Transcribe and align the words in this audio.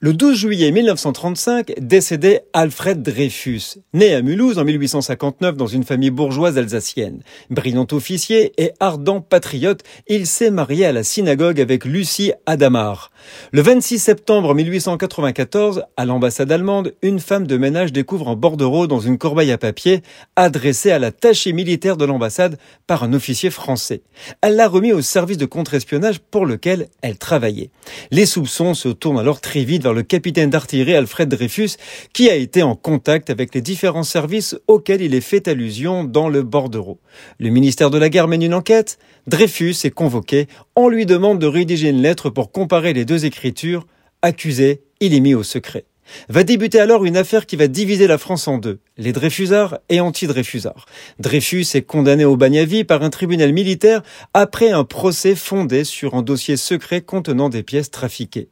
Le 0.00 0.12
12 0.12 0.36
juillet 0.36 0.70
1935 0.70 1.72
décédait 1.80 2.44
Alfred 2.52 3.02
Dreyfus, 3.02 3.78
né 3.94 4.14
à 4.14 4.22
Mulhouse 4.22 4.56
en 4.60 4.64
1859 4.64 5.56
dans 5.56 5.66
une 5.66 5.82
famille 5.82 6.10
bourgeoise 6.10 6.56
alsacienne. 6.56 7.24
Brillant 7.50 7.88
officier 7.90 8.52
et 8.58 8.70
ardent 8.78 9.20
patriote, 9.20 9.82
il 10.06 10.28
s'est 10.28 10.52
marié 10.52 10.86
à 10.86 10.92
la 10.92 11.02
synagogue 11.02 11.60
avec 11.60 11.84
Lucie 11.84 12.30
Adamar. 12.46 13.10
Le 13.50 13.60
26 13.60 13.98
septembre 13.98 14.54
1894, 14.54 15.82
à 15.96 16.04
l'ambassade 16.04 16.52
allemande, 16.52 16.94
une 17.02 17.18
femme 17.18 17.48
de 17.48 17.56
ménage 17.56 17.92
découvre 17.92 18.28
un 18.28 18.36
bordereau 18.36 18.86
dans 18.86 19.00
une 19.00 19.18
corbeille 19.18 19.50
à 19.50 19.58
papier 19.58 20.02
adressée 20.36 20.92
à 20.92 21.00
l'attaché 21.00 21.52
militaire 21.52 21.96
de 21.96 22.04
l'ambassade 22.04 22.56
par 22.86 23.02
un 23.02 23.14
officier 23.14 23.50
français. 23.50 24.02
Elle 24.42 24.54
l'a 24.54 24.68
remis 24.68 24.92
au 24.92 25.02
service 25.02 25.38
de 25.38 25.46
contre-espionnage 25.46 26.20
pour 26.20 26.46
lequel 26.46 26.86
elle 27.02 27.18
travaillait. 27.18 27.70
Les 28.12 28.26
soupçons 28.26 28.74
se 28.74 28.90
tournent 28.90 29.18
alors 29.18 29.40
très 29.40 29.64
vite 29.64 29.87
le 29.92 30.02
capitaine 30.02 30.50
d'artillerie 30.50 30.94
Alfred 30.94 31.28
Dreyfus, 31.28 31.70
qui 32.12 32.30
a 32.30 32.34
été 32.34 32.62
en 32.62 32.74
contact 32.74 33.30
avec 33.30 33.54
les 33.54 33.60
différents 33.60 34.02
services 34.02 34.56
auxquels 34.66 35.02
il 35.02 35.14
est 35.14 35.20
fait 35.20 35.48
allusion 35.48 36.04
dans 36.04 36.28
le 36.28 36.42
bordereau. 36.42 37.00
Le 37.38 37.50
ministère 37.50 37.90
de 37.90 37.98
la 37.98 38.08
Guerre 38.08 38.28
mène 38.28 38.42
une 38.42 38.54
enquête. 38.54 38.98
Dreyfus 39.26 39.76
est 39.84 39.90
convoqué. 39.90 40.46
On 40.76 40.88
lui 40.88 41.06
demande 41.06 41.38
de 41.38 41.46
rédiger 41.46 41.88
une 41.88 42.02
lettre 42.02 42.30
pour 42.30 42.52
comparer 42.52 42.92
les 42.92 43.04
deux 43.04 43.24
écritures. 43.24 43.86
Accusé, 44.22 44.82
il 45.00 45.14
est 45.14 45.20
mis 45.20 45.34
au 45.34 45.42
secret. 45.42 45.84
Va 46.28 46.44
débuter 46.44 46.80
alors 46.80 47.04
une 47.04 47.16
affaire 47.16 47.46
qui 47.46 47.56
va 47.56 47.68
diviser 47.68 48.06
la 48.06 48.18
France 48.18 48.48
en 48.48 48.58
deux, 48.58 48.80
les 48.96 49.12
Dreyfusards 49.12 49.78
et 49.88 50.00
anti-Dreyfusards. 50.00 50.86
Dreyfus 51.18 51.66
est 51.74 51.82
condamné 51.82 52.24
au 52.24 52.36
bagne 52.36 52.84
par 52.84 53.02
un 53.02 53.10
tribunal 53.10 53.52
militaire 53.52 54.02
après 54.34 54.70
un 54.70 54.84
procès 54.84 55.34
fondé 55.34 55.84
sur 55.84 56.14
un 56.14 56.22
dossier 56.22 56.56
secret 56.56 57.02
contenant 57.02 57.48
des 57.48 57.62
pièces 57.62 57.90
trafiquées. 57.90 58.48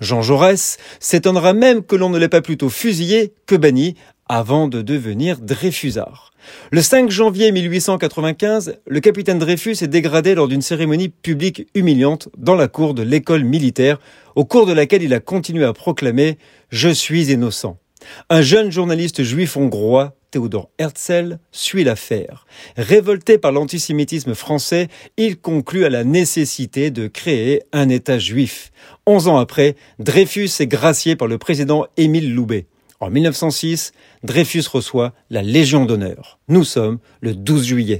Jean 0.00 0.22
Jaurès 0.22 0.78
s'étonnera 1.00 1.52
même 1.52 1.82
que 1.82 1.96
l'on 1.96 2.10
ne 2.10 2.18
l'ait 2.18 2.28
pas 2.28 2.42
plutôt 2.42 2.68
fusillé 2.68 3.32
que 3.46 3.54
banni 3.54 3.94
avant 4.28 4.68
de 4.68 4.82
devenir 4.82 5.38
Dreyfusard. 5.38 6.32
Le 6.70 6.82
5 6.82 7.10
janvier 7.10 7.50
1895, 7.52 8.76
le 8.86 9.00
capitaine 9.00 9.38
Dreyfus 9.38 9.76
est 9.82 9.88
dégradé 9.88 10.34
lors 10.34 10.48
d'une 10.48 10.62
cérémonie 10.62 11.08
publique 11.08 11.66
humiliante 11.74 12.28
dans 12.36 12.54
la 12.54 12.68
cour 12.68 12.94
de 12.94 13.02
l'école 13.02 13.44
militaire, 13.44 13.98
au 14.34 14.44
cours 14.44 14.66
de 14.66 14.72
laquelle 14.72 15.02
il 15.02 15.14
a 15.14 15.20
continué 15.20 15.64
à 15.64 15.72
proclamer⁇ 15.72 16.32
Je 16.70 16.88
suis 16.88 17.32
innocent⁇ 17.32 17.78
Un 18.30 18.42
jeune 18.42 18.70
journaliste 18.70 19.22
juif 19.22 19.56
hongrois 19.56 20.17
Théodore 20.30 20.70
Herzl 20.78 21.38
suit 21.52 21.84
l'affaire. 21.84 22.46
Révolté 22.76 23.38
par 23.38 23.52
l'antisémitisme 23.52 24.34
français, 24.34 24.88
il 25.16 25.38
conclut 25.38 25.84
à 25.84 25.90
la 25.90 26.04
nécessité 26.04 26.90
de 26.90 27.06
créer 27.06 27.62
un 27.72 27.88
État 27.88 28.18
juif. 28.18 28.70
Onze 29.06 29.28
ans 29.28 29.38
après, 29.38 29.76
Dreyfus 29.98 30.50
est 30.60 30.66
gracié 30.66 31.16
par 31.16 31.28
le 31.28 31.38
président 31.38 31.86
Émile 31.96 32.34
Loubet. 32.34 32.66
En 33.00 33.10
1906, 33.10 33.92
Dreyfus 34.24 34.64
reçoit 34.70 35.14
la 35.30 35.42
Légion 35.42 35.86
d'honneur. 35.86 36.38
Nous 36.48 36.64
sommes 36.64 36.98
le 37.20 37.34
12 37.34 37.64
juillet. 37.64 37.96